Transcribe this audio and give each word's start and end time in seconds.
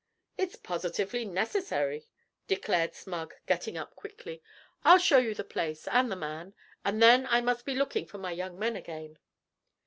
'It's 0.35 0.55
positively 0.55 1.25
necessary,' 1.25 2.07
declared 2.47 2.95
Smug, 2.95 3.35
getting 3.45 3.77
up 3.77 3.95
quickly. 3.95 4.41
'I'll 4.83 4.97
show 4.97 5.19
you 5.19 5.35
the 5.35 5.43
place, 5.43 5.87
and 5.87 6.11
the 6.11 6.15
man; 6.15 6.55
and 6.83 7.03
then 7.03 7.27
I 7.27 7.39
must 7.39 7.65
be 7.65 7.75
looking 7.75 8.07
for 8.07 8.17
my 8.17 8.31
young 8.31 8.57
men 8.57 8.75
again.' 8.75 9.19